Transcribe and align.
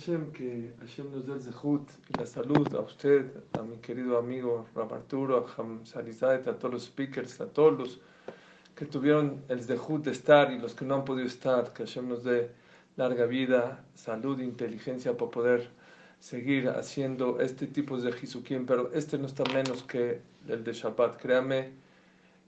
Hashem, 0.00 0.32
que 0.32 0.74
Hashem 0.80 1.10
nos 1.12 1.24
dé 1.24 1.32
el 1.32 1.40
y 1.40 2.18
la 2.18 2.26
salud 2.26 2.74
a 2.74 2.80
usted, 2.80 3.30
a 3.52 3.62
mi 3.62 3.76
querido 3.78 4.18
amigo 4.18 4.66
Rab 4.74 4.92
Arturo, 4.92 5.38
a 5.38 5.54
Ham 5.56 5.86
Sarizait, 5.86 6.46
a 6.48 6.58
todos 6.58 6.74
los 6.74 6.84
speakers, 6.84 7.40
a 7.40 7.46
todos 7.46 7.78
los 7.78 8.00
que 8.74 8.86
tuvieron 8.86 9.44
el 9.48 9.62
zehut 9.62 10.04
de 10.04 10.10
estar 10.10 10.52
y 10.52 10.58
los 10.58 10.74
que 10.74 10.84
no 10.84 10.96
han 10.96 11.04
podido 11.04 11.28
estar, 11.28 11.72
que 11.72 11.86
Hashem 11.86 12.08
nos 12.08 12.24
dé 12.24 12.50
larga 12.96 13.24
vida, 13.24 13.84
salud 13.94 14.40
inteligencia 14.40 15.16
para 15.16 15.30
poder 15.30 15.70
seguir 16.18 16.68
haciendo 16.68 17.40
este 17.40 17.68
tipo 17.68 17.96
de 17.96 18.12
Jisukim, 18.12 18.66
pero 18.66 18.92
este 18.92 19.16
no 19.16 19.26
está 19.26 19.44
menos 19.54 19.84
que 19.84 20.20
el 20.48 20.64
de 20.64 20.72
Shabbat. 20.72 21.22
Créame 21.22 21.70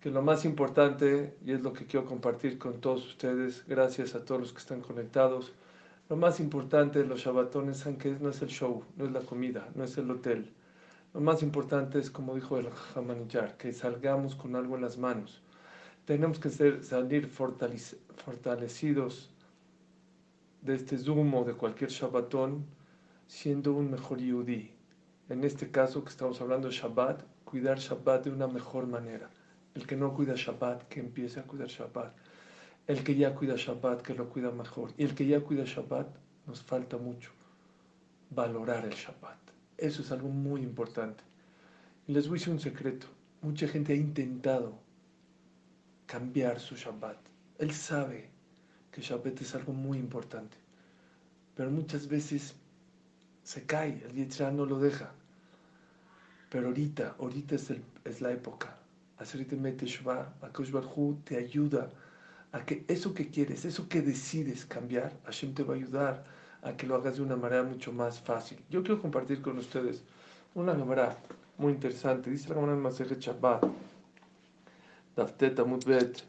que 0.00 0.10
lo 0.10 0.20
más 0.20 0.44
importante, 0.44 1.36
y 1.46 1.52
es 1.52 1.62
lo 1.62 1.72
que 1.72 1.86
quiero 1.86 2.06
compartir 2.06 2.58
con 2.58 2.80
todos 2.80 3.06
ustedes, 3.06 3.64
gracias 3.66 4.14
a 4.16 4.24
todos 4.24 4.40
los 4.40 4.52
que 4.52 4.58
están 4.58 4.80
conectados, 4.80 5.52
lo 6.08 6.16
más 6.16 6.38
importante 6.38 7.00
de 7.00 7.06
los 7.06 7.20
Shabbatones 7.20 7.82
que 7.98 8.16
no 8.20 8.30
es 8.30 8.40
el 8.40 8.48
show, 8.48 8.84
no 8.96 9.06
es 9.06 9.12
la 9.12 9.20
comida, 9.20 9.68
no 9.74 9.82
es 9.82 9.98
el 9.98 10.08
hotel. 10.10 10.52
Lo 11.12 11.20
más 11.20 11.42
importante 11.42 11.98
es, 11.98 12.10
como 12.10 12.36
dijo 12.36 12.58
el 12.58 12.68
Hamanillar, 12.94 13.56
que 13.56 13.72
salgamos 13.72 14.36
con 14.36 14.54
algo 14.54 14.76
en 14.76 14.82
las 14.82 14.98
manos. 14.98 15.42
Tenemos 16.04 16.38
que 16.38 16.50
ser, 16.50 16.84
salir 16.84 17.26
fortalecidos 17.26 19.30
de 20.62 20.76
este 20.76 20.96
zumo 20.96 21.44
de 21.44 21.54
cualquier 21.54 21.90
Shabbatón, 21.90 22.64
siendo 23.26 23.72
un 23.72 23.90
mejor 23.90 24.18
Yudí. 24.18 24.70
En 25.28 25.42
este 25.42 25.72
caso 25.72 26.04
que 26.04 26.10
estamos 26.10 26.40
hablando 26.40 26.68
de 26.68 26.74
Shabbat, 26.74 27.24
cuidar 27.44 27.78
Shabbat 27.78 28.26
de 28.26 28.30
una 28.30 28.46
mejor 28.46 28.86
manera. 28.86 29.28
El 29.74 29.88
que 29.88 29.96
no 29.96 30.14
cuida 30.14 30.34
Shabbat, 30.36 30.86
que 30.86 31.00
empiece 31.00 31.40
a 31.40 31.42
cuidar 31.42 31.66
Shabbat 31.66 32.14
el 32.86 33.02
que 33.02 33.16
ya 33.16 33.34
cuida 33.34 33.54
Shabbat, 33.56 34.02
que 34.02 34.14
lo 34.14 34.28
cuida 34.28 34.50
mejor. 34.50 34.92
Y 34.96 35.04
el 35.04 35.14
que 35.14 35.26
ya 35.26 35.40
cuida 35.40 35.64
Shabbat, 35.64 36.06
nos 36.46 36.62
falta 36.62 36.96
mucho 36.96 37.30
valorar 38.30 38.84
el 38.84 38.94
Shabbat. 38.94 39.38
Eso 39.76 40.02
es 40.02 40.12
algo 40.12 40.28
muy 40.28 40.62
importante. 40.62 41.24
Y 42.06 42.12
les 42.12 42.28
voy 42.28 42.36
a 42.36 42.38
decir 42.38 42.52
un 42.52 42.60
secreto. 42.60 43.08
Mucha 43.42 43.66
gente 43.66 43.92
ha 43.92 43.96
intentado 43.96 44.78
cambiar 46.06 46.60
su 46.60 46.76
Shabbat. 46.76 47.18
Él 47.58 47.72
sabe 47.72 48.30
que 48.92 49.02
Shabbat 49.02 49.40
es 49.40 49.54
algo 49.54 49.72
muy 49.72 49.98
importante. 49.98 50.56
Pero 51.56 51.70
muchas 51.70 52.06
veces 52.06 52.54
se 53.42 53.64
cae, 53.64 54.02
el 54.04 54.12
Yetzirah 54.14 54.52
no 54.52 54.64
lo 54.64 54.78
deja. 54.78 55.12
Pero 56.50 56.68
ahorita, 56.68 57.16
ahorita 57.18 57.56
es, 57.56 57.72
es 58.04 58.20
la 58.20 58.30
época. 58.30 58.78
Hacerte 59.18 59.56
Meteshva, 59.56 60.34
Akush 60.42 60.70
Barhu 60.70 61.18
te 61.24 61.36
ayuda 61.38 61.90
a 62.56 62.64
que 62.64 62.84
eso 62.88 63.12
que 63.12 63.28
quieres, 63.28 63.66
eso 63.66 63.86
que 63.86 64.00
decides 64.00 64.64
cambiar, 64.64 65.12
Hashem 65.26 65.52
te 65.52 65.62
va 65.62 65.74
a 65.74 65.76
ayudar 65.76 66.24
a 66.62 66.72
que 66.74 66.86
lo 66.86 66.94
hagas 66.94 67.16
de 67.16 67.22
una 67.22 67.36
manera 67.36 67.62
mucho 67.62 67.92
más 67.92 68.18
fácil. 68.18 68.58
Yo 68.70 68.82
quiero 68.82 69.00
compartir 69.00 69.42
con 69.42 69.58
ustedes 69.58 70.02
una 70.54 70.74
Gemara 70.74 71.18
muy 71.58 71.74
interesante. 71.74 72.30
Dice 72.30 72.48
la 72.48 72.54
Gemara 72.54 72.72
en 72.72 72.80
Maseret 72.80 73.20
Shabbat, 73.20 73.62
Dafteta 75.14 75.64
Mutbet, 75.64 76.22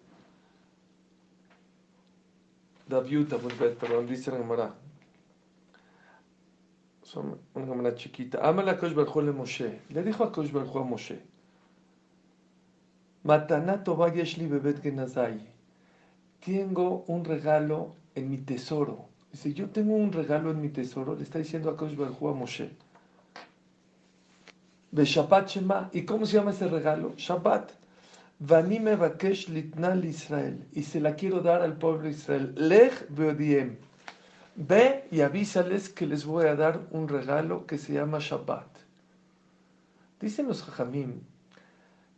Daviuta 2.88 3.38
Mutbet, 3.38 3.78
perdón, 3.78 4.06
dice 4.08 4.32
la. 4.32 4.76
Son 7.04 7.40
una 7.54 7.66
Gemara 7.68 7.96
chiquita. 7.96 8.40
Amala 8.46 8.78
Kosh 8.78 8.94
le 8.94 9.32
Moshe. 9.32 9.80
Le 9.90 10.04
dijo 10.04 10.26
a 10.26 10.32
Kosh 10.32 10.54
a 10.54 10.80
Moshe. 10.84 11.22
Matanato 13.24 13.96
Vayeshli 13.96 14.46
Bebet 14.46 14.82
Genazai 14.82 15.57
tengo 16.44 17.04
un 17.08 17.24
regalo 17.26 17.96
en 18.16 18.30
mi 18.30 18.38
tesoro. 18.38 19.10
Dice, 19.32 19.54
yo 19.54 19.70
tengo 19.70 19.96
un 19.96 20.12
regalo 20.12 20.52
en 20.52 20.62
mi 20.62 20.70
tesoro, 20.70 21.16
le 21.16 21.24
está 21.24 21.40
diciendo 21.40 21.70
a 21.70 21.78
Kosh 21.78 21.94
a 21.94 22.34
Moshe. 22.34 22.72
¿Y 25.94 26.06
cómo 26.06 26.26
se 26.26 26.38
llama 26.38 26.52
ese 26.52 26.68
regalo? 26.68 27.14
Shabbat. 27.18 27.72
Vanime 28.40 28.96
Bakesh 28.96 29.50
Litnal 29.50 30.06
Israel. 30.06 30.66
Y 30.72 30.84
se 30.84 31.00
la 31.00 31.16
quiero 31.16 31.42
dar 31.42 31.62
al 31.62 31.78
pueblo 31.78 32.04
de 32.04 32.12
Israel. 32.12 32.54
Lech 32.56 33.08
Beodiem. 33.10 33.78
Ve 34.56 35.08
y 35.12 35.22
avísales 35.22 35.90
que 35.90 36.08
les 36.08 36.26
voy 36.26 36.46
a 36.48 36.56
dar 36.56 36.88
un 36.92 37.08
regalo 37.08 37.68
que 37.68 37.78
se 37.78 37.94
llama 37.94 38.20
Shabbat. 38.20 38.66
Dicen 40.20 40.48
los 40.48 40.64
Jajamim, 40.64 41.22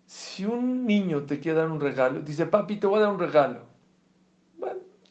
si 0.06 0.46
un 0.46 0.86
niño 0.86 1.24
te 1.24 1.40
quiere 1.40 1.60
dar 1.60 1.70
un 1.70 1.82
regalo, 1.82 2.22
dice, 2.22 2.46
papi, 2.46 2.78
te 2.78 2.88
voy 2.88 3.00
a 3.00 3.04
dar 3.04 3.12
un 3.12 3.20
regalo. 3.20 3.69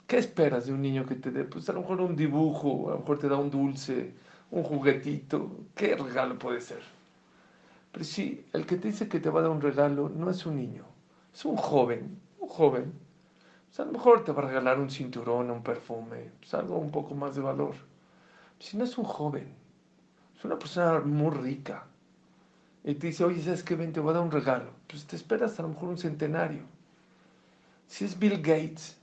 ¿Qué 0.08 0.16
esperas 0.16 0.64
de 0.64 0.72
un 0.72 0.80
niño 0.80 1.04
que 1.04 1.16
te 1.16 1.30
dé? 1.30 1.44
Pues 1.44 1.68
a 1.68 1.74
lo 1.74 1.82
mejor 1.82 2.00
un 2.00 2.16
dibujo, 2.16 2.88
a 2.88 2.92
lo 2.94 3.00
mejor 3.00 3.18
te 3.18 3.28
da 3.28 3.36
un 3.36 3.50
dulce, 3.50 4.14
un 4.50 4.62
juguetito. 4.62 5.50
¿Qué 5.76 5.94
regalo 5.96 6.38
puede 6.38 6.62
ser? 6.62 6.82
Pero 7.92 8.04
sí, 8.06 8.46
el 8.54 8.64
que 8.64 8.76
te 8.76 8.88
dice 8.88 9.06
que 9.06 9.20
te 9.20 9.28
va 9.28 9.40
a 9.40 9.42
dar 9.42 9.52
un 9.52 9.60
regalo 9.60 10.08
no 10.08 10.30
es 10.30 10.46
un 10.46 10.56
niño, 10.56 10.84
es 11.34 11.44
un 11.44 11.56
joven, 11.56 12.18
un 12.40 12.48
joven. 12.48 12.92
Pues 13.66 13.80
a 13.80 13.84
lo 13.84 13.92
mejor 13.92 14.24
te 14.24 14.32
va 14.32 14.42
a 14.44 14.46
regalar 14.46 14.80
un 14.80 14.88
cinturón, 14.88 15.50
un 15.50 15.62
perfume, 15.62 16.30
pues 16.40 16.54
algo 16.54 16.78
un 16.78 16.90
poco 16.90 17.14
más 17.14 17.36
de 17.36 17.42
valor. 17.42 17.74
Si 18.58 18.78
no 18.78 18.84
es 18.84 18.96
un 18.96 19.04
joven, 19.04 19.52
es 20.38 20.42
una 20.42 20.58
persona 20.58 21.00
muy 21.00 21.36
rica. 21.36 21.84
Y 22.82 22.94
te 22.94 23.08
dice, 23.08 23.24
oye, 23.24 23.42
¿sabes 23.42 23.62
qué? 23.62 23.76
Ven, 23.76 23.92
te 23.92 24.00
voy 24.00 24.12
a 24.12 24.14
dar 24.14 24.22
un 24.22 24.30
regalo. 24.30 24.70
Pues 24.86 25.06
te 25.06 25.16
esperas 25.16 25.58
a 25.58 25.64
lo 25.64 25.68
mejor 25.68 25.90
un 25.90 25.98
centenario. 25.98 26.62
Si 27.86 28.06
es 28.06 28.18
Bill 28.18 28.38
Gates, 28.38 28.97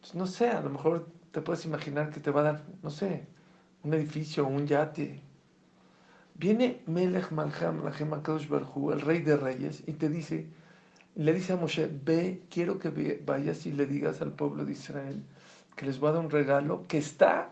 pues, 0.00 0.14
no 0.14 0.26
sé, 0.26 0.50
a 0.50 0.60
lo 0.60 0.70
mejor 0.70 1.08
te 1.30 1.40
puedes 1.40 1.64
imaginar 1.64 2.10
que 2.10 2.20
te 2.20 2.30
va 2.30 2.40
a 2.40 2.44
dar, 2.44 2.64
no 2.82 2.90
sé, 2.90 3.26
un 3.82 3.94
edificio, 3.94 4.46
un 4.46 4.66
yate. 4.66 5.22
Viene 6.34 6.82
Melech 6.86 7.30
Malham, 7.32 7.82
Barhu, 7.82 8.92
el 8.92 9.00
rey 9.00 9.22
de 9.22 9.36
reyes, 9.36 9.82
y 9.86 9.92
te 9.92 10.08
dice, 10.08 10.46
le 11.16 11.32
dice 11.32 11.52
a 11.52 11.56
Moshe, 11.56 11.88
ve, 12.04 12.44
quiero 12.48 12.78
que 12.78 13.20
vayas 13.24 13.66
y 13.66 13.72
le 13.72 13.86
digas 13.86 14.20
al 14.20 14.32
pueblo 14.32 14.64
de 14.64 14.72
Israel 14.72 15.24
que 15.74 15.86
les 15.86 15.98
voy 15.98 16.10
a 16.10 16.12
dar 16.12 16.24
un 16.24 16.30
regalo 16.30 16.86
que 16.88 16.98
está 16.98 17.50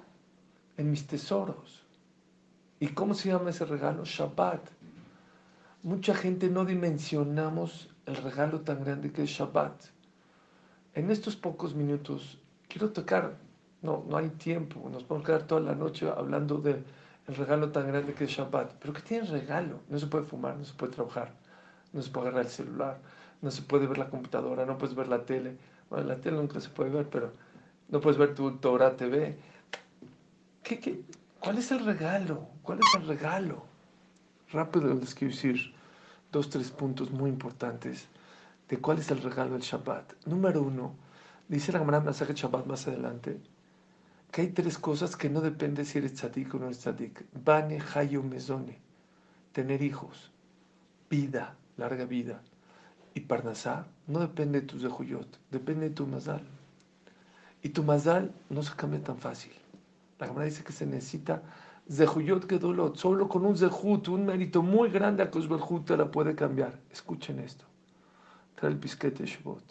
en 0.77 0.91
mis 0.91 1.07
tesoros. 1.07 1.83
¿Y 2.81 2.89
cómo 2.89 3.15
se 3.15 3.29
llama 3.29 3.51
ese 3.51 3.65
regalo? 3.65 4.05
Shabbat. 4.05 4.69
Mucha 5.83 6.15
gente 6.15 6.51
no 6.51 6.65
dimensionamos 6.65 7.89
el 8.05 8.17
regalo 8.17 8.61
tan 8.61 8.83
grande 8.85 9.13
que 9.13 9.23
es 9.23 9.31
Shabbat. 9.31 9.96
En 10.97 11.11
estos 11.11 11.37
pocos 11.37 11.75
minutos 11.75 12.39
quiero 12.71 12.89
tocar, 12.89 13.37
no, 13.83 14.03
no 14.09 14.17
hay 14.17 14.31
tiempo, 14.31 14.89
nos 14.89 15.05
podemos 15.05 15.27
quedar 15.27 15.43
toda 15.43 15.61
la 15.61 15.75
noche 15.75 16.09
hablando 16.09 16.57
del 16.57 16.83
regalo 17.27 17.71
tan 17.71 17.89
grande 17.89 18.15
que 18.15 18.25
es 18.25 18.31
Shabbat, 18.31 18.73
pero 18.81 18.95
que 18.95 19.03
tiene 19.03 19.29
regalo, 19.29 19.81
no 19.91 19.99
se 19.99 20.07
puede 20.07 20.25
fumar, 20.25 20.57
no 20.57 20.65
se 20.65 20.73
puede 20.73 20.95
trabajar, 20.95 21.35
no 21.93 22.01
se 22.01 22.11
puede 22.11 22.29
agarrar 22.29 22.47
el 22.47 22.51
celular, 22.51 22.99
no 23.43 23.51
se 23.51 23.61
puede 23.61 23.87
ver 23.87 23.99
la 23.99 24.09
computadora, 24.09 24.65
no 24.65 24.79
puedes 24.79 24.97
ver 24.97 25.09
la 25.09 25.23
tele, 25.27 25.59
bueno, 25.91 26.07
la 26.07 26.17
tele 26.17 26.39
nunca 26.39 26.63
se 26.63 26.71
puede 26.71 26.89
ver, 26.89 27.11
pero 27.11 27.31
no 27.91 28.01
puedes 28.01 28.17
ver 28.17 28.35
tu 28.35 28.53
Torah 28.53 28.97
TV. 28.97 29.37
¿Qué, 30.63 30.81
qué? 30.81 31.03
¿Cuál 31.41 31.59
es 31.59 31.71
el 31.73 31.85
regalo? 31.85 32.49
¿Cuál 32.63 32.79
es 32.79 32.95
el 32.95 33.07
regalo? 33.07 33.65
Rápido 34.51 34.95
les 34.95 35.15
quiero 35.15 35.35
decir 35.35 35.75
dos, 36.33 36.49
tres 36.49 36.71
puntos 36.71 37.11
muy 37.11 37.29
importantes 37.29 38.09
de 38.69 38.79
cuál 38.79 38.99
es 38.99 39.11
el 39.11 39.23
regalo 39.23 39.53
del 39.53 39.63
Shabbat. 39.63 40.27
Número 40.27 40.63
uno, 40.63 40.95
dice 41.49 41.73
la 41.73 41.79
Gemara 41.79 42.01
Masaje 42.01 42.35
Shabbat 42.35 42.67
más 42.67 42.87
adelante, 42.89 43.41
que 44.31 44.43
hay 44.43 44.49
tres 44.49 44.79
cosas 44.79 45.17
que 45.17 45.31
no 45.31 45.41
depende 45.41 45.85
si 45.85 45.99
eres 45.99 46.15
tzadik 46.15 46.55
o 46.55 46.59
no 46.59 46.67
eres 46.67 46.81
tzadik. 46.81 47.25
Bane, 47.33 47.81
Hayo, 47.95 48.23
Mezone. 48.23 48.79
Tener 49.53 49.83
hijos, 49.83 50.33
vida, 51.09 51.57
larga 51.77 52.05
vida. 52.05 52.43
Y 53.15 53.21
Parnasá 53.21 53.87
no 54.07 54.19
depende 54.19 54.61
de 54.61 54.67
tu 54.67 54.79
zehuyot, 54.79 55.39
depende 55.51 55.89
de 55.89 55.95
tu 55.95 56.07
mazal. 56.07 56.43
Y 57.63 57.71
tu 57.71 57.83
mazal 57.83 58.33
no 58.51 58.63
se 58.63 58.75
cambia 58.75 59.03
tan 59.03 59.17
fácil. 59.17 59.53
La 60.19 60.27
Gemara 60.27 60.45
dice 60.45 60.65
que 60.65 60.73
se 60.73 60.85
necesita 60.85 61.43
zehuyot 61.91 62.47
dolot. 62.47 62.97
Solo 62.97 63.29
con 63.29 63.47
un 63.47 63.57
zehut, 63.57 64.09
un 64.09 64.27
mérito 64.27 64.61
muy 64.61 64.91
grande 64.91 65.23
a 65.23 65.31
Kuzberhut 65.31 65.87
te 65.87 65.97
la 65.97 66.11
puede 66.11 66.35
cambiar. 66.35 66.79
Escuchen 66.91 67.39
esto 67.39 67.65
trae 68.57 68.71
el 68.71 68.79
pisquete 68.79 69.25
Shbot. 69.25 69.63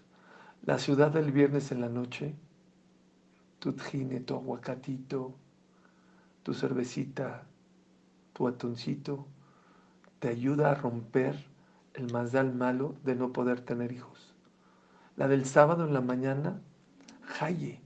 La 0.64 0.80
ciudad 0.80 1.12
del 1.12 1.32
viernes 1.32 1.72
en 1.72 1.82
la 1.82 1.90
noche, 1.90 2.34
tu 3.60 3.74
tjine, 3.74 4.22
tu 4.22 4.36
aguacatito, 4.36 5.36
tu 6.44 6.54
cervecita, 6.54 7.44
tu 8.34 8.48
atoncito, 8.48 9.28
te 10.20 10.30
ayuda 10.30 10.72
a 10.72 10.76
romper 10.76 11.36
el 11.94 12.12
mazal 12.12 12.54
malo 12.54 12.96
de 13.04 13.16
no 13.16 13.34
poder 13.34 13.62
tener 13.62 13.92
hijos. 13.92 14.34
La 15.18 15.28
del 15.28 15.46
sábado 15.46 15.86
en 15.86 15.94
la 15.94 16.02
mañana, 16.02 16.62
Haye, 17.40 17.82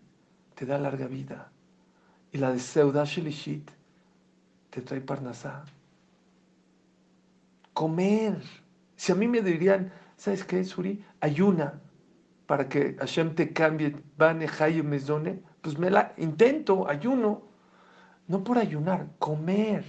te 0.55 0.65
da 0.65 0.77
larga 0.77 1.07
vida. 1.07 1.51
Y 2.31 2.37
la 2.37 2.51
de 2.51 2.59
Seudah 2.59 3.05
Shelishit 3.05 3.71
te 4.69 4.81
trae 4.81 5.01
parnasá. 5.01 5.65
Comer. 7.73 8.41
Si 8.95 9.11
a 9.11 9.15
mí 9.15 9.27
me 9.27 9.41
dirían, 9.41 9.91
¿sabes 10.19 10.43
qué, 10.43 10.63
Suri? 10.63 11.03
Ayuna 11.21 11.81
para 12.45 12.67
que 12.67 12.95
Hashem 12.99 13.35
te 13.35 13.53
cambie, 13.53 13.95
Bane, 14.17 14.47
Haye, 14.59 14.83
Mezone. 14.83 15.41
Pues 15.61 15.77
me 15.77 15.89
la 15.89 16.13
intento, 16.17 16.89
ayuno. 16.89 17.43
No 18.27 18.43
por 18.43 18.57
ayunar, 18.57 19.07
comer. 19.17 19.85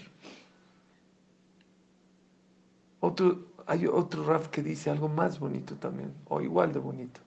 Otro, 3.00 3.46
hay 3.66 3.86
otro 3.86 4.24
Raf 4.24 4.48
que 4.48 4.62
dice 4.62 4.90
algo 4.90 5.08
más 5.08 5.40
bonito 5.40 5.76
también, 5.76 6.12
o 6.26 6.40
igual 6.40 6.72
de 6.72 6.80
bonito. 6.80 7.20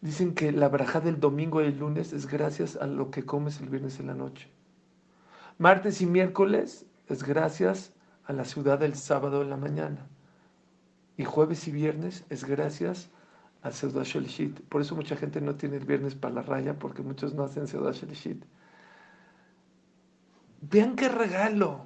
Dicen 0.00 0.34
que 0.34 0.52
la 0.52 0.68
braja 0.68 1.00
del 1.00 1.18
domingo 1.18 1.60
y 1.60 1.66
el 1.66 1.78
lunes 1.78 2.12
es 2.12 2.26
gracias 2.26 2.76
a 2.76 2.86
lo 2.86 3.10
que 3.10 3.24
comes 3.24 3.60
el 3.60 3.68
viernes 3.68 3.98
en 3.98 4.06
la 4.06 4.14
noche. 4.14 4.48
Martes 5.58 6.00
y 6.00 6.06
miércoles 6.06 6.86
es 7.08 7.24
gracias 7.24 7.92
a 8.24 8.32
la 8.32 8.44
ciudad 8.44 8.78
del 8.78 8.94
sábado 8.94 9.42
en 9.42 9.50
la 9.50 9.56
mañana. 9.56 10.06
Y 11.18 11.24
jueves 11.24 11.66
y 11.66 11.72
viernes 11.72 12.24
es 12.30 12.44
gracias 12.44 13.10
al 13.62 13.74
Seudah 13.74 14.04
Shelishit. 14.04 14.60
Por 14.68 14.80
eso 14.80 14.94
mucha 14.94 15.16
gente 15.16 15.40
no 15.40 15.56
tiene 15.56 15.76
el 15.76 15.84
viernes 15.84 16.14
para 16.14 16.32
la 16.32 16.42
raya, 16.42 16.78
porque 16.78 17.02
muchos 17.02 17.34
no 17.34 17.42
hacen 17.42 17.66
Seudah 17.66 17.90
Shelishit. 17.90 18.42
Vean 20.60 20.94
qué 20.94 21.08
regalo. 21.08 21.82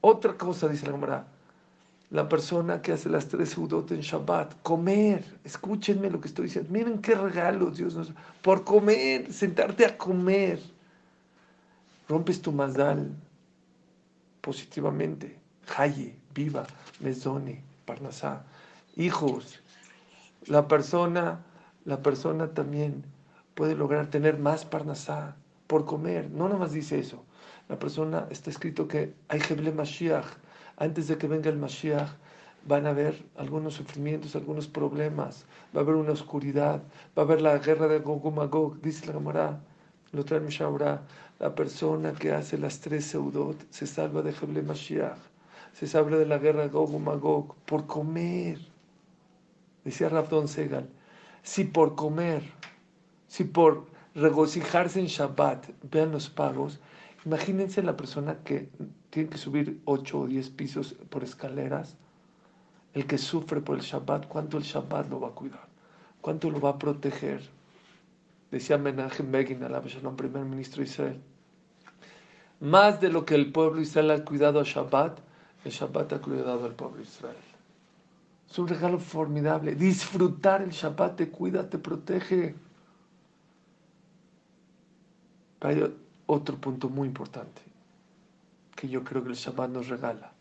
Otra 0.00 0.38
cosa, 0.38 0.68
dice 0.68 0.86
la 0.86 0.92
Gemara. 0.92 1.26
La 2.08 2.28
persona 2.28 2.80
que 2.82 2.92
hace 2.92 3.10
las 3.10 3.28
tres 3.28 3.56
Udot 3.56 3.92
en 3.92 4.00
Shabbat, 4.00 4.62
comer. 4.62 5.22
Escúchenme 5.44 6.10
lo 6.10 6.20
que 6.20 6.28
estoy 6.28 6.46
diciendo. 6.46 6.72
Miren 6.72 7.00
qué 7.00 7.14
regalo 7.14 7.70
Dios 7.70 7.94
nos 7.94 8.10
Por 8.42 8.64
comer, 8.64 9.30
sentarte 9.32 9.84
a 9.84 9.98
comer. 9.98 10.60
Rompes 12.08 12.40
tu 12.40 12.52
mazdal 12.52 13.14
positivamente. 14.40 15.38
Haye, 15.76 16.16
viva, 16.34 16.66
mesone, 16.98 17.62
parnasá. 17.90 18.44
Hijos. 18.96 19.60
La 20.46 20.68
persona, 20.68 21.44
la 21.84 22.02
persona 22.02 22.54
también 22.54 23.04
puede 23.54 23.74
lograr 23.74 24.06
tener 24.08 24.38
más 24.38 24.64
parnasá 24.64 25.36
por 25.66 25.84
comer. 25.84 26.30
No 26.30 26.44
nada 26.44 26.58
más 26.58 26.72
dice 26.72 26.98
eso 26.98 27.24
la 27.70 27.78
persona, 27.78 28.26
está 28.30 28.50
escrito 28.50 28.88
que 28.88 29.14
hay 29.28 29.40
Heble 29.48 29.70
Mashiach. 29.70 30.26
Antes 30.76 31.06
de 31.06 31.16
que 31.16 31.28
venga 31.28 31.48
el 31.48 31.56
Mashiach, 31.56 32.10
van 32.66 32.84
a 32.86 32.90
haber 32.90 33.24
algunos 33.36 33.74
sufrimientos, 33.74 34.34
algunos 34.34 34.66
problemas, 34.66 35.44
va 35.74 35.80
a 35.80 35.84
haber 35.84 35.94
una 35.94 36.10
oscuridad, 36.10 36.82
va 37.16 37.22
a 37.22 37.26
haber 37.26 37.40
la 37.40 37.56
guerra 37.58 37.86
de 37.86 38.00
Gog 38.00 38.34
Magog, 38.34 38.80
dice 38.80 39.06
la 39.06 39.12
Gemara, 39.12 39.60
lo 40.10 40.24
trae 40.24 40.40
Mishabra, 40.40 41.02
la 41.38 41.54
persona 41.54 42.12
que 42.12 42.32
hace 42.32 42.58
las 42.58 42.80
tres 42.80 43.04
seudot 43.04 43.56
se 43.70 43.86
salva 43.86 44.20
de 44.22 44.30
Heble 44.30 44.62
Mashiach, 44.62 45.20
se 45.72 45.86
salva 45.86 46.16
de 46.16 46.26
la 46.26 46.38
guerra 46.38 46.68
Gog 46.68 46.98
Magog 46.98 47.54
por 47.66 47.86
comer. 47.86 48.58
Decía 49.84 50.08
Rabdon 50.08 50.48
Segal, 50.48 50.88
si 51.42 51.64
por 51.64 51.94
comer, 51.94 52.42
si 53.28 53.44
por 53.44 53.86
regocijarse 54.14 55.00
en 55.00 55.06
Shabbat, 55.06 55.68
vean 55.90 56.12
los 56.12 56.28
pagos, 56.28 56.80
Imagínense 57.26 57.82
la 57.82 57.96
persona 57.96 58.38
que 58.44 58.70
tiene 59.10 59.28
que 59.28 59.36
subir 59.36 59.80
8 59.84 60.20
o 60.20 60.26
10 60.26 60.50
pisos 60.50 60.94
por 61.10 61.22
escaleras, 61.22 61.96
el 62.94 63.06
que 63.06 63.18
sufre 63.18 63.60
por 63.60 63.76
el 63.76 63.82
Shabbat, 63.82 64.26
¿cuánto 64.26 64.56
el 64.56 64.64
Shabbat 64.64 65.10
lo 65.10 65.20
va 65.20 65.28
a 65.28 65.32
cuidar? 65.32 65.68
¿Cuánto 66.22 66.50
lo 66.50 66.60
va 66.60 66.70
a 66.70 66.78
proteger? 66.78 67.42
Decía 68.50 68.78
Menachem 68.78 69.30
Begin, 69.30 69.62
el 69.62 70.14
primer 70.16 70.44
ministro 70.44 70.82
de 70.82 70.88
Israel. 70.88 71.20
Más 72.58 73.00
de 73.00 73.10
lo 73.10 73.24
que 73.24 73.34
el 73.34 73.52
pueblo 73.52 73.80
Israel 73.80 74.10
ha 74.10 74.24
cuidado 74.24 74.58
a 74.58 74.64
Shabbat, 74.64 75.20
el 75.64 75.70
Shabbat 75.70 76.12
ha 76.14 76.20
cuidado 76.20 76.64
al 76.64 76.74
pueblo 76.74 77.02
Israel. 77.02 77.36
Es 78.50 78.58
un 78.58 78.68
regalo 78.68 78.98
formidable. 78.98 79.74
Disfrutar 79.74 80.62
el 80.62 80.70
Shabbat 80.70 81.16
te 81.16 81.30
cuida, 81.30 81.68
te 81.68 81.78
protege. 81.78 82.54
Pero 85.58 85.92
otro 86.26 86.56
punto 86.56 86.88
muy 86.88 87.08
importante 87.08 87.60
que 88.74 88.88
yo 88.88 89.04
creo 89.04 89.22
que 89.22 89.30
el 89.30 89.36
Shabbat 89.36 89.70
nos 89.70 89.88
regala. 89.88 90.32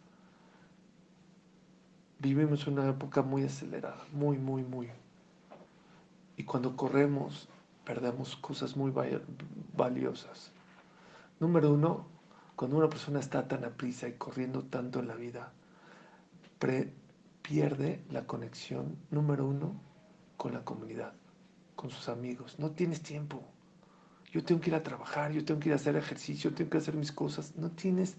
Vivimos 2.20 2.68
una 2.68 2.88
época 2.90 3.22
muy 3.22 3.44
acelerada, 3.44 4.06
muy, 4.12 4.38
muy, 4.38 4.64
muy. 4.64 4.90
Y 6.38 6.44
cuando 6.44 6.76
corremos, 6.76 7.48
perdemos 7.86 8.36
cosas 8.38 8.76
muy 8.78 8.94
valiosas. 9.76 10.52
Número 11.40 11.74
uno, 11.74 12.06
cuando 12.60 12.76
una 12.76 12.90
persona 12.90 13.22
está 13.22 13.48
tan 13.48 13.64
a 13.64 13.70
prisa 13.70 14.10
y 14.10 14.14
corriendo 14.14 14.64
tanto 14.64 15.00
en 15.00 15.08
la 15.08 15.16
vida, 15.16 15.54
pierde 17.42 18.04
la 18.12 18.28
conexión, 18.28 18.98
número 19.12 19.48
uno, 19.48 19.80
con 20.36 20.52
la 20.52 20.66
comunidad, 20.66 21.14
con 21.78 21.90
sus 21.90 22.10
amigos. 22.10 22.60
No 22.60 22.72
tienes 22.72 23.02
tiempo 23.02 23.42
yo 24.32 24.44
tengo 24.44 24.62
que 24.62 24.70
ir 24.70 24.76
a 24.76 24.84
trabajar, 24.84 25.32
yo 25.32 25.44
tengo 25.44 25.60
que 25.60 25.70
ir 25.70 25.74
a 25.74 25.78
hacer 25.78 25.96
ejercicio, 25.96 26.54
tengo 26.54 26.70
que 26.70 26.78
hacer 26.78 26.94
mis 26.94 27.12
cosas. 27.12 27.56
No 27.56 27.72
tienes 27.72 28.16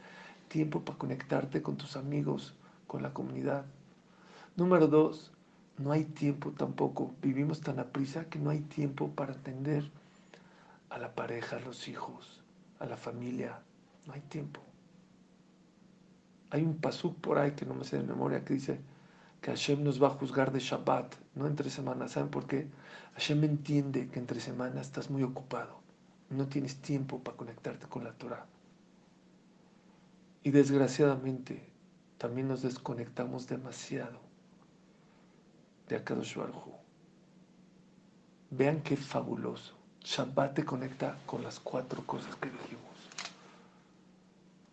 tiempo 0.48 0.84
para 0.84 0.98
conectarte 0.98 1.62
con 1.62 1.76
tus 1.76 1.96
amigos, 1.96 2.54
con 2.88 3.02
la 3.02 3.12
comunidad. 3.12 3.64
Número 4.56 4.88
dos, 4.88 5.30
no 5.78 5.92
hay 5.92 6.04
tiempo 6.04 6.50
tampoco. 6.50 7.14
Vivimos 7.22 7.60
tan 7.60 7.78
a 7.78 7.84
prisa 7.84 8.24
que 8.24 8.40
no 8.40 8.50
hay 8.50 8.60
tiempo 8.60 9.10
para 9.10 9.34
atender 9.34 9.88
a 10.88 10.98
la 10.98 11.14
pareja, 11.14 11.56
a 11.56 11.60
los 11.60 11.86
hijos, 11.86 12.42
a 12.80 12.86
la 12.86 12.96
familia. 12.96 13.60
No 14.06 14.12
hay 14.12 14.20
tiempo. 14.22 14.60
Hay 16.50 16.62
un 16.62 16.76
pasuk 16.78 17.16
por 17.20 17.38
ahí 17.38 17.52
que 17.52 17.66
no 17.66 17.74
me 17.74 17.84
sé 17.84 17.98
de 17.98 18.04
memoria 18.04 18.44
que 18.44 18.54
dice 18.54 18.80
que 19.40 19.50
Hashem 19.50 19.82
nos 19.82 20.02
va 20.02 20.08
a 20.08 20.10
juzgar 20.10 20.52
de 20.52 20.58
Shabbat, 20.58 21.14
no 21.34 21.46
entre 21.46 21.70
semanas. 21.70 22.12
¿Saben 22.12 22.30
por 22.30 22.46
qué? 22.46 22.68
Hashem 23.14 23.44
entiende 23.44 24.08
que 24.08 24.18
entre 24.18 24.40
semanas 24.40 24.86
estás 24.86 25.10
muy 25.10 25.22
ocupado 25.22 25.80
no 26.30 26.46
tienes 26.46 26.76
tiempo 26.76 27.18
para 27.18 27.36
conectarte 27.36 27.86
con 27.86 28.04
la 28.04 28.12
Torah. 28.12 28.46
Y 30.42 30.50
desgraciadamente 30.50 31.68
también 32.18 32.48
nos 32.48 32.62
desconectamos 32.62 33.46
demasiado 33.46 34.20
de 35.88 35.96
Akadosh 35.96 36.36
Baruj 36.36 36.68
Vean 38.50 38.82
qué 38.82 38.96
fabuloso. 38.96 39.74
Shabbat 40.02 40.54
te 40.54 40.64
conecta 40.64 41.18
con 41.26 41.42
las 41.42 41.60
cuatro 41.60 42.04
cosas 42.06 42.34
que 42.36 42.50
dijimos. 42.50 42.89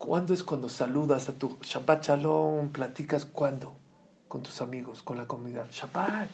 ¿Cuándo 0.07 0.33
es 0.33 0.41
cuando 0.41 0.69
saludas 0.69 1.27
a 1.27 1.33
tu 1.33 1.57
Shabbat 1.61 2.05
Shalom? 2.05 2.69
Platicas 2.69 3.25
cuándo? 3.25 3.75
Con 4.29 4.41
tus 4.41 4.61
amigos, 4.61 5.03
con 5.03 5.17
la 5.17 5.27
comunidad. 5.27 5.69
Shabbat. 5.69 6.29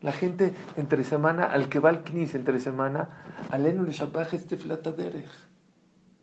La 0.00 0.10
gente 0.10 0.52
entre 0.76 1.04
semana, 1.04 1.44
al 1.44 1.68
que 1.68 1.78
va 1.78 1.90
al 1.90 2.02
Knis 2.02 2.34
entre 2.34 2.58
semana, 2.58 3.46
aleno 3.50 3.84
le 3.84 3.92
shabaj 3.92 4.34
este 4.34 4.56
flataderech. 4.56 5.30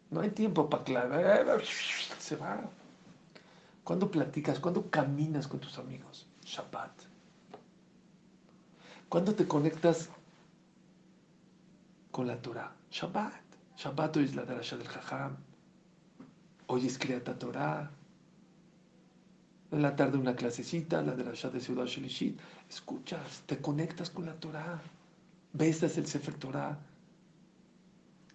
No 0.09 0.19
hay 0.19 0.31
tiempo 0.31 0.69
para 0.69 0.83
clavar. 0.83 1.61
Se 1.63 2.35
va. 2.35 2.59
¿Cuándo 3.85 4.11
platicas? 4.11 4.59
¿Cuándo 4.59 4.89
caminas 4.89 5.47
con 5.47 5.61
tus 5.61 5.77
amigos? 5.77 6.27
Shabbat. 6.43 6.91
¿Cuándo 9.07 9.33
te 9.35 9.47
conectas 9.47 10.09
con 12.11 12.27
la 12.27 12.35
Torah? 12.41 12.73
Shabbat. 12.91 13.40
Shabbat 13.81 14.15
hoy 14.17 14.25
es 14.25 14.35
la 14.35 14.45
Darasha 14.45 14.77
del 14.77 14.87
Jajam. 14.87 15.37
Hoy 16.67 16.85
es 16.85 16.99
Kriyat 16.99 17.39
Torah. 17.39 17.89
En 19.71 19.81
la 19.81 19.95
tarde 19.95 20.19
una 20.19 20.35
clasecita, 20.35 21.01
la 21.01 21.15
la 21.15 21.49
de 21.49 21.59
Ciudad 21.59 21.87
Shelishit. 21.87 22.39
Escuchas, 22.69 23.41
te 23.47 23.57
conectas 23.57 24.11
con 24.11 24.27
la 24.27 24.35
Torah. 24.35 24.79
Besas 25.53 25.97
el 25.97 26.05
Sefer 26.05 26.35
Torah. 26.35 26.77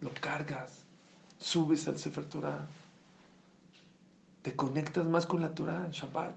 Lo 0.01 0.11
cargas. 0.21 0.85
Subes 1.39 1.87
al 1.87 2.01
Sefer 2.01 2.25
Torah. 2.25 2.67
Te 4.43 4.57
conectas 4.57 5.07
más 5.07 5.27
con 5.27 5.43
la 5.43 5.55
Torah 5.55 5.87
en 5.87 5.93
Shabbat. 5.93 6.35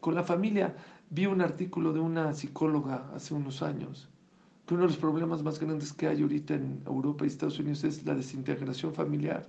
Con 0.00 0.14
la 0.14 0.22
familia. 0.22 0.76
Vi 1.08 1.24
un 1.24 1.40
artículo 1.40 1.94
de 1.94 2.00
una 2.00 2.34
psicóloga 2.34 3.10
hace 3.14 3.32
unos 3.32 3.62
años 3.62 4.11
uno 4.72 4.82
de 4.82 4.88
los 4.88 4.96
problemas 4.96 5.42
más 5.42 5.60
grandes 5.60 5.92
que 5.92 6.06
hay 6.06 6.22
ahorita 6.22 6.54
en 6.54 6.82
Europa 6.86 7.24
y 7.24 7.28
Estados 7.28 7.58
Unidos 7.58 7.84
es 7.84 8.04
la 8.04 8.14
desintegración 8.14 8.94
familiar. 8.94 9.46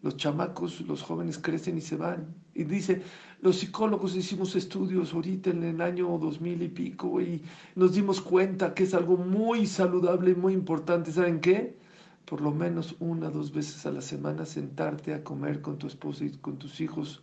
Los 0.00 0.16
chamacos, 0.16 0.80
los 0.82 1.02
jóvenes 1.02 1.38
crecen 1.38 1.76
y 1.76 1.80
se 1.80 1.96
van. 1.96 2.34
Y 2.54 2.64
dice, 2.64 3.02
los 3.42 3.56
psicólogos 3.56 4.16
hicimos 4.16 4.56
estudios 4.56 5.12
ahorita 5.12 5.50
en 5.50 5.64
el 5.64 5.80
año 5.82 6.18
2000 6.18 6.62
y 6.62 6.68
pico 6.68 7.20
y 7.20 7.42
nos 7.74 7.94
dimos 7.94 8.20
cuenta 8.20 8.74
que 8.74 8.84
es 8.84 8.94
algo 8.94 9.16
muy 9.16 9.66
saludable 9.66 10.30
y 10.30 10.34
muy 10.34 10.54
importante. 10.54 11.12
¿Saben 11.12 11.40
qué? 11.40 11.76
Por 12.24 12.40
lo 12.40 12.52
menos 12.52 12.96
una 13.00 13.28
dos 13.28 13.52
veces 13.52 13.84
a 13.84 13.90
la 13.90 14.00
semana 14.00 14.46
sentarte 14.46 15.12
a 15.12 15.22
comer 15.22 15.60
con 15.60 15.76
tu 15.76 15.86
esposa 15.88 16.24
y 16.24 16.30
con 16.30 16.58
tus 16.58 16.80
hijos, 16.80 17.22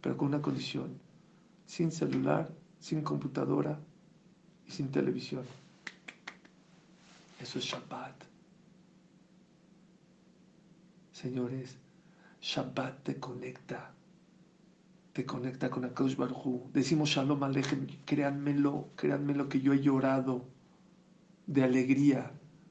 pero 0.00 0.16
con 0.16 0.28
una 0.28 0.42
condición, 0.42 0.98
sin 1.64 1.92
celular, 1.92 2.52
sin 2.80 3.02
computadora 3.02 3.78
y 4.66 4.70
sin 4.70 4.90
televisión. 4.90 5.44
Eso 7.40 7.58
es 7.58 7.64
Shabbat. 7.64 8.14
Señores, 11.12 11.76
Shabbat 12.40 13.02
te 13.02 13.18
conecta, 13.18 13.90
te 15.12 15.24
conecta 15.24 15.70
con 15.70 15.84
Akadosh 15.84 16.16
Baruj 16.16 16.70
Decimos 16.72 17.08
Shalom 17.08 17.42
Aleichem, 17.42 17.86
créanmelo, 18.04 18.88
créanmelo 18.96 19.48
que 19.48 19.60
yo 19.60 19.72
he 19.72 19.80
llorado 19.80 20.44
de 21.46 21.64
alegría 21.64 22.30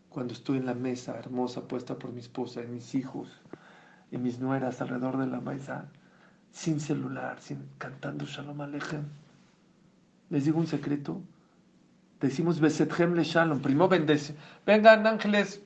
cuando 0.10 0.34
estoy 0.34 0.58
en 0.58 0.66
la 0.66 0.76
mesa 0.76 1.18
hermosa 1.18 1.68
puesta 1.68 1.98
por 1.98 2.14
mi 2.14 2.20
esposa 2.20 2.64
y 2.64 2.68
mis 2.68 2.94
hijos 2.96 3.30
y 4.12 4.18
mis 4.18 4.40
nueras 4.40 4.80
alrededor 4.82 5.18
de 5.18 5.28
la 5.28 5.42
mesa, 5.42 5.90
sin 6.52 6.80
celular, 6.80 7.42
sin 7.42 7.68
cantando 7.78 8.26
Shalom 8.26 8.62
Aleichem. 8.62 9.04
Les 10.30 10.46
digo 10.46 10.60
un 10.60 10.68
secreto. 10.68 11.22
Decimos 12.22 12.60
Besetchem 12.60 13.14
le 13.14 13.24
Shalom. 13.24 13.62
Primero 13.62 13.90
bendice. 13.90 14.36
Vengan 14.66 15.06
ángeles. 15.06 15.62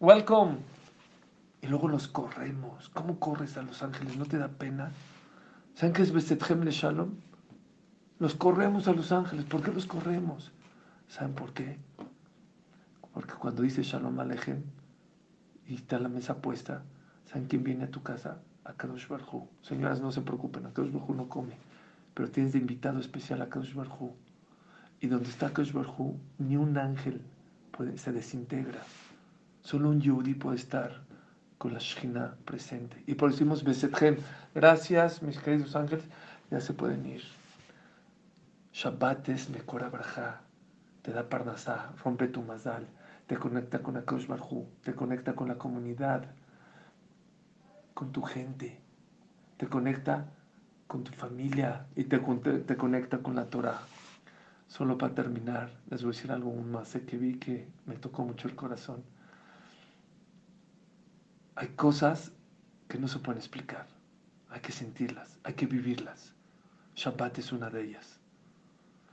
Welcome. 0.00 0.58
Y 1.60 1.66
luego 1.66 1.88
los 1.88 2.06
corremos. 2.08 2.88
¿Cómo 2.90 3.18
corres 3.18 3.56
a 3.56 3.62
los 3.62 3.82
ángeles? 3.82 4.16
¿No 4.16 4.26
te 4.26 4.38
da 4.38 4.48
pena? 4.48 4.92
¿Saben 5.74 5.92
qué 5.92 6.02
es 6.02 6.12
Besetchem 6.12 6.62
le 6.62 6.70
Shalom? 6.70 7.14
Los 8.18 8.34
corremos 8.34 8.88
a 8.88 8.92
los 8.92 9.12
ángeles. 9.12 9.44
¿Por 9.44 9.62
qué 9.62 9.72
los 9.72 9.86
corremos? 9.86 10.52
¿Saben 11.08 11.34
por 11.34 11.52
qué? 11.52 11.78
Porque 13.12 13.34
cuando 13.34 13.62
dice 13.62 13.82
Shalom 13.82 14.18
Aleichem 14.20 14.62
y 15.66 15.74
está 15.74 15.98
la 15.98 16.08
mesa 16.08 16.36
puesta, 16.42 16.82
¿saben 17.24 17.48
quién 17.48 17.64
viene 17.64 17.84
a 17.84 17.90
tu 17.90 18.02
casa? 18.02 18.38
A 18.64 18.74
Kadosh 18.74 19.08
Barhu. 19.08 19.48
Señoras, 19.62 20.00
no 20.00 20.12
se 20.12 20.20
preocupen, 20.20 20.66
a 20.66 20.72
Kadosh 20.72 20.92
Barhu 20.92 21.14
no 21.14 21.28
come, 21.28 21.56
pero 22.14 22.30
tienes 22.30 22.52
de 22.52 22.58
invitado 22.58 23.00
especial 23.00 23.42
a 23.42 23.48
Kadosh 23.48 23.74
Barhu. 23.74 24.14
Y 25.00 25.08
donde 25.08 25.28
está 25.28 25.52
Kadosh 25.52 25.72
Barhu, 25.72 26.18
ni 26.38 26.56
un 26.56 26.76
ángel 26.78 27.20
se 27.96 28.12
desintegra. 28.12 28.80
Solo 29.60 29.90
un 29.90 30.00
yudi 30.00 30.34
puede 30.34 30.56
estar 30.56 31.02
con 31.58 31.74
la 31.74 31.78
Shina 31.78 32.36
presente. 32.44 33.02
Y 33.06 33.14
por 33.14 33.28
eso 33.28 33.38
decimos 33.38 33.64
Besetchem. 33.64 34.16
Gracias, 34.54 35.22
mis 35.22 35.38
queridos 35.38 35.76
ángeles. 35.76 36.04
Ya 36.50 36.60
se 36.60 36.72
pueden 36.72 37.04
ir. 37.06 37.22
Shabbat 38.72 39.28
es 39.28 39.50
Mekora 39.50 39.88
Braja. 39.88 40.40
Te 41.02 41.12
da 41.12 41.28
parnasá, 41.28 41.92
rompe 42.02 42.28
tu 42.28 42.42
mazal 42.42 42.86
te 43.26 43.36
conecta 43.36 43.80
con 43.80 43.96
Akash 43.96 44.26
Barhu, 44.26 44.66
te 44.82 44.94
conecta 44.94 45.34
con 45.34 45.48
la 45.48 45.56
comunidad, 45.56 46.24
con 47.94 48.12
tu 48.12 48.22
gente, 48.22 48.80
te 49.56 49.66
conecta 49.66 50.26
con 50.86 51.02
tu 51.02 51.12
familia 51.12 51.86
y 51.96 52.04
te, 52.04 52.18
te 52.18 52.76
conecta 52.76 53.18
con 53.18 53.34
la 53.34 53.46
Torah. 53.46 53.80
Solo 54.68 54.98
para 54.98 55.14
terminar, 55.14 55.70
les 55.90 56.02
voy 56.02 56.12
a 56.12 56.16
decir 56.16 56.32
algo 56.32 56.52
más 56.52 56.88
sé 56.88 57.04
que 57.04 57.16
vi 57.16 57.34
que 57.34 57.68
me 57.86 57.96
tocó 57.96 58.24
mucho 58.24 58.48
el 58.48 58.54
corazón. 58.54 59.02
Hay 61.54 61.68
cosas 61.68 62.32
que 62.88 62.98
no 62.98 63.08
se 63.08 63.18
pueden 63.18 63.38
explicar, 63.38 63.86
hay 64.50 64.60
que 64.60 64.72
sentirlas, 64.72 65.38
hay 65.44 65.54
que 65.54 65.66
vivirlas. 65.66 66.34
Shabbat 66.94 67.38
es 67.38 67.52
una 67.52 67.70
de 67.70 67.84
ellas. 67.84 68.18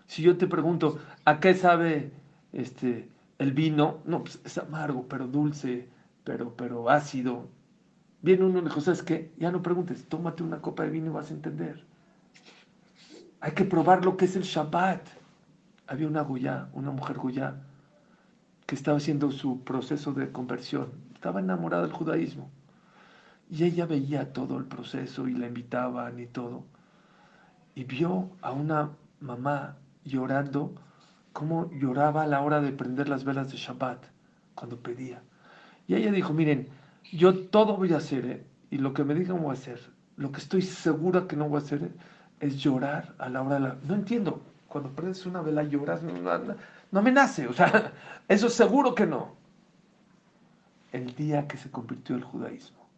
Si 0.07 0.21
yo 0.21 0.37
te 0.37 0.47
pregunto, 0.47 0.99
¿a 1.25 1.39
qué 1.39 1.53
sabe 1.53 2.11
este, 2.51 3.09
el 3.39 3.51
vino, 3.51 3.99
no, 4.05 4.23
pues 4.23 4.39
es 4.45 4.57
amargo, 4.57 5.07
pero 5.07 5.27
dulce, 5.27 5.87
pero, 6.23 6.55
pero 6.55 6.89
ácido. 6.89 7.47
Viene 8.21 8.45
uno 8.45 8.59
y 8.59 8.63
dijo, 8.63 8.79
¿sabes 8.79 9.03
qué? 9.03 9.31
Ya 9.37 9.51
no 9.51 9.61
preguntes, 9.61 10.05
tómate 10.07 10.43
una 10.43 10.61
copa 10.61 10.83
de 10.83 10.89
vino 10.89 11.07
y 11.07 11.13
vas 11.13 11.29
a 11.29 11.33
entender. 11.33 11.83
Hay 13.41 13.51
que 13.51 13.65
probar 13.65 14.05
lo 14.05 14.15
que 14.15 14.25
es 14.25 14.35
el 14.35 14.43
Shabbat. 14.43 15.01
Había 15.87 16.07
una 16.07 16.21
Goya, 16.21 16.69
una 16.73 16.91
mujer 16.91 17.17
Goya, 17.17 17.55
que 18.65 18.75
estaba 18.75 18.97
haciendo 18.97 19.31
su 19.31 19.63
proceso 19.63 20.13
de 20.13 20.31
conversión. 20.31 20.89
Estaba 21.13 21.39
enamorada 21.39 21.83
del 21.83 21.91
judaísmo. 21.91 22.49
Y 23.49 23.65
ella 23.65 23.85
veía 23.85 24.33
todo 24.33 24.57
el 24.57 24.65
proceso 24.65 25.27
y 25.27 25.33
la 25.33 25.47
invitaban 25.47 26.19
y 26.19 26.25
todo. 26.25 26.63
Y 27.75 27.83
vio 27.83 28.29
a 28.41 28.51
una 28.51 28.91
mamá 29.19 29.77
llorando 30.05 30.73
cómo 31.33 31.69
lloraba 31.71 32.23
a 32.23 32.27
la 32.27 32.41
hora 32.41 32.61
de 32.61 32.71
prender 32.71 33.09
las 33.09 33.23
velas 33.23 33.51
de 33.51 33.57
Shabbat, 33.57 34.05
cuando 34.55 34.77
pedía. 34.77 35.21
Y 35.87 35.95
ella 35.95 36.11
dijo, 36.11 36.33
miren, 36.33 36.69
yo 37.11 37.47
todo 37.47 37.75
voy 37.75 37.93
a 37.93 37.97
hacer, 37.97 38.25
¿eh? 38.25 38.45
y 38.71 38.77
lo 38.77 38.93
que 38.93 39.03
me 39.03 39.15
digan 39.15 39.41
voy 39.41 39.51
a 39.51 39.53
hacer. 39.53 39.79
Lo 40.15 40.31
que 40.31 40.39
estoy 40.39 40.61
segura 40.61 41.27
que 41.27 41.35
no 41.35 41.49
voy 41.49 41.59
a 41.59 41.63
hacer 41.63 41.91
es 42.39 42.57
llorar 42.57 43.15
a 43.17 43.29
la 43.29 43.41
hora 43.41 43.55
de 43.55 43.59
la... 43.61 43.77
No 43.87 43.95
entiendo, 43.95 44.41
cuando 44.73 44.89
prendes 44.89 45.23
una 45.27 45.43
vela 45.43 45.61
lloras, 45.61 46.01
no, 46.01 47.01
me 47.03 47.11
nace, 47.11 47.47
o 47.47 47.53
sea, 47.53 47.93
eso 48.27 48.49
seguro 48.49 48.95
que 48.95 49.05
no. 49.05 49.35
El 50.91 51.13
día 51.13 51.47
que 51.47 51.57
se 51.57 51.69
convirtió 51.69 52.15
el 52.15 52.23
judaísmo 52.23 52.89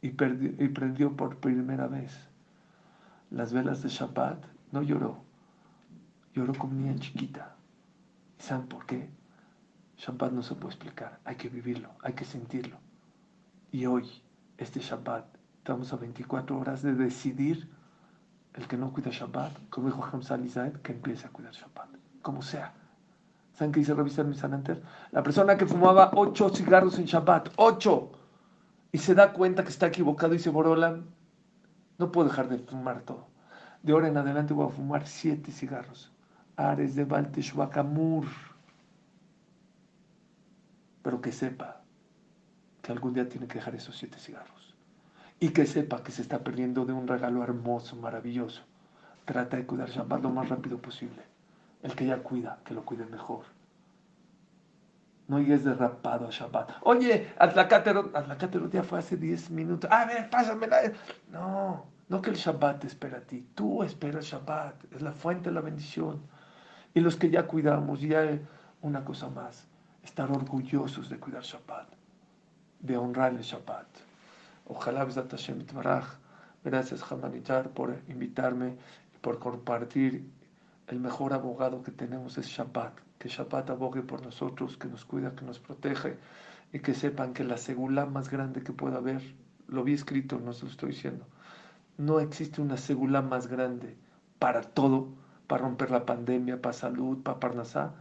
y, 0.00 0.08
y 0.08 0.68
prendió 0.68 1.14
por 1.14 1.36
primera 1.36 1.86
vez 1.86 2.18
las 3.30 3.52
velas 3.52 3.82
de 3.82 3.90
Shabbat, 3.90 4.42
no 4.72 4.80
lloró, 4.80 5.18
lloró 6.32 6.54
como 6.54 6.72
niña 6.72 6.96
chiquita 6.98 7.54
¿Saben 8.38 8.66
por 8.66 8.86
qué? 8.86 9.10
Shabbat 9.98 10.32
no 10.32 10.42
se 10.42 10.54
puede 10.54 10.74
explicar, 10.74 11.20
hay 11.26 11.36
que 11.36 11.50
vivirlo, 11.50 11.90
hay 12.02 12.14
que 12.14 12.24
sentirlo. 12.24 12.78
Y 13.70 13.84
hoy, 13.84 14.08
este 14.56 14.80
Shabbat, 14.80 15.26
estamos 15.58 15.92
a 15.92 15.96
24 15.96 16.58
horas 16.58 16.80
de 16.80 16.94
decidir 16.94 17.68
el 18.54 18.66
que 18.66 18.76
no 18.76 18.92
cuida 18.92 19.10
Shabbat, 19.10 19.68
como 19.70 19.88
dijo 19.88 20.04
Hamza 20.04 20.38
Zaid, 20.48 20.76
que 20.78 20.92
empiece 20.92 21.26
a 21.26 21.30
cuidar 21.30 21.52
Shabbat, 21.52 21.88
como 22.22 22.42
sea. 22.42 22.74
¿Saben 23.52 23.72
qué 23.72 23.80
dice 23.80 23.94
revisar 23.94 24.24
mi 24.24 24.34
Sananter? 24.34 24.82
La 25.10 25.22
persona 25.22 25.56
que 25.56 25.66
fumaba 25.66 26.10
8 26.14 26.50
cigarros 26.50 26.98
en 26.98 27.06
Shabbat, 27.06 27.50
8, 27.56 28.12
y 28.92 28.98
se 28.98 29.14
da 29.14 29.32
cuenta 29.32 29.62
que 29.62 29.70
está 29.70 29.86
equivocado 29.86 30.34
y 30.34 30.38
se 30.38 30.50
borolan, 30.50 31.06
no 31.98 32.12
puedo 32.12 32.28
dejar 32.28 32.48
de 32.48 32.58
fumar 32.58 33.02
todo. 33.02 33.26
De 33.82 33.92
ahora 33.92 34.08
en 34.08 34.16
adelante 34.16 34.54
voy 34.54 34.66
a 34.66 34.70
fumar 34.70 35.06
7 35.06 35.50
cigarros. 35.52 36.12
Ares 36.56 36.96
de 36.96 37.04
Balteshwakamur. 37.04 38.26
Pero 41.02 41.20
que 41.20 41.30
sepa 41.30 41.82
que 42.82 42.92
algún 42.92 43.14
día 43.14 43.28
tiene 43.28 43.46
que 43.46 43.58
dejar 43.58 43.74
esos 43.76 43.96
siete 43.96 44.18
cigarros. 44.18 44.57
Y 45.40 45.50
que 45.50 45.66
sepa 45.66 46.02
que 46.02 46.12
se 46.12 46.22
está 46.22 46.40
perdiendo 46.40 46.84
de 46.84 46.92
un 46.92 47.06
regalo 47.06 47.42
hermoso, 47.42 47.96
maravilloso. 47.96 48.62
Trata 49.24 49.56
de 49.56 49.66
cuidar 49.66 49.88
Shabbat 49.88 50.22
lo 50.22 50.30
más 50.30 50.48
rápido 50.48 50.78
posible. 50.78 51.22
El 51.82 51.94
que 51.94 52.06
ya 52.06 52.18
cuida, 52.18 52.58
que 52.64 52.74
lo 52.74 52.84
cuide 52.84 53.06
mejor. 53.06 53.44
No 55.28 55.38
llegues 55.38 55.64
derrapado 55.64 56.26
a 56.26 56.30
Shabbat. 56.30 56.70
Oye, 56.82 57.32
Atlacátero, 57.38 58.10
Atlacátero 58.14 58.68
ya 58.70 58.82
fue 58.82 58.98
hace 58.98 59.16
10 59.16 59.50
minutos. 59.50 59.90
A 59.92 60.06
ver, 60.06 60.28
pásamela. 60.30 60.78
No, 61.30 61.84
no 62.08 62.22
que 62.22 62.30
el 62.30 62.36
Shabbat 62.36 62.80
te 62.80 62.86
espera 62.86 63.18
a 63.18 63.20
ti. 63.20 63.46
Tú 63.54 63.82
esperas 63.82 64.24
Shabbat. 64.24 64.92
Es 64.92 65.02
la 65.02 65.12
fuente 65.12 65.50
de 65.50 65.54
la 65.54 65.60
bendición. 65.60 66.22
Y 66.94 67.00
los 67.00 67.16
que 67.16 67.30
ya 67.30 67.46
cuidamos, 67.46 68.00
ya 68.00 68.38
una 68.80 69.04
cosa 69.04 69.28
más, 69.28 69.66
estar 70.02 70.30
orgullosos 70.30 71.08
de 71.08 71.18
cuidar 71.18 71.42
Shabbat, 71.42 71.88
de 72.80 72.96
honrar 72.96 73.32
el 73.34 73.42
Shabbat. 73.42 73.86
Ojalá 74.68 75.06
Hashem 75.06 75.64
Gracias, 76.64 77.10
Hamanitar, 77.10 77.70
por 77.70 77.98
invitarme 78.08 78.76
y 79.14 79.18
por 79.20 79.38
compartir. 79.38 80.30
El 80.86 81.00
mejor 81.00 81.32
abogado 81.32 81.82
que 81.82 81.90
tenemos 81.90 82.38
es 82.38 82.46
Shabbat. 82.46 82.92
Que 83.18 83.28
Shabbat 83.28 83.70
abogue 83.70 84.02
por 84.02 84.22
nosotros, 84.22 84.76
que 84.76 84.88
nos 84.88 85.04
cuida, 85.04 85.34
que 85.34 85.44
nos 85.44 85.58
protege 85.58 86.16
y 86.72 86.80
que 86.80 86.94
sepan 86.94 87.32
que 87.32 87.44
la 87.44 87.56
segula 87.56 88.06
más 88.06 88.30
grande 88.30 88.62
que 88.62 88.72
pueda 88.72 88.98
haber, 88.98 89.22
lo 89.66 89.84
vi 89.84 89.94
escrito, 89.94 90.38
no 90.38 90.52
se 90.52 90.66
lo 90.66 90.70
estoy 90.70 90.90
diciendo, 90.90 91.26
no 91.96 92.20
existe 92.20 92.60
una 92.60 92.76
segula 92.76 93.22
más 93.22 93.46
grande 93.46 93.96
para 94.38 94.60
todo 94.62 95.08
para 95.48 95.62
romper 95.62 95.90
la 95.90 96.04
pandemia, 96.04 96.60
para 96.60 96.74
salud, 96.74 97.22
para 97.22 97.40
Parnasá, 97.40 97.94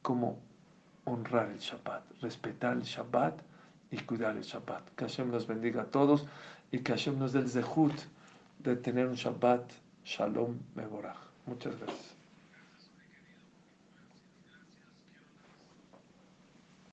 como 0.00 0.40
honrar 1.04 1.50
el 1.50 1.58
Shabbat, 1.58 2.02
respetar 2.22 2.72
el 2.72 2.82
Shabbat 2.82 3.40
y 3.92 3.98
cuidar 3.98 4.36
el 4.36 4.42
Shabbat. 4.42 4.94
Que 4.96 5.04
Hashem 5.04 5.30
nos 5.30 5.46
bendiga 5.46 5.82
a 5.82 5.84
todos 5.84 6.26
y 6.72 6.78
que 6.78 6.92
Hashem 6.92 7.18
nos 7.18 7.32
dé 7.32 7.40
el 7.40 7.48
zehut 7.48 7.94
de 8.58 8.74
tener 8.76 9.06
un 9.06 9.14
Shabbat 9.14 9.70
Shalom 10.04 10.58
Mevorach. 10.74 11.18
Muchas 11.46 11.78
gracias. 11.78 12.21